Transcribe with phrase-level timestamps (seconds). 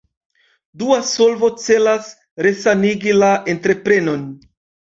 [0.83, 2.09] Dua solvo celas
[2.47, 4.29] resanigi la entreprenon.